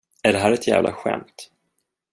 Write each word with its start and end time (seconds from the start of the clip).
Är 0.23 0.33
det 0.33 0.39
här 0.39 0.51
ett 0.51 0.67
jävla 0.67 0.93
skämt? 0.93 1.49